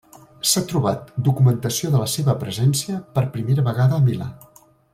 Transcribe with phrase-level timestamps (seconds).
[0.51, 4.31] S'ha trobat documentació de la seva presència per primera vegada a Milà.